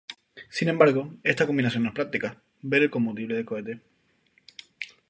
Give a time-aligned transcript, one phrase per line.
[0.49, 3.81] Sin embargo, esta combinación no es práctica; Ver el combustible del cohete.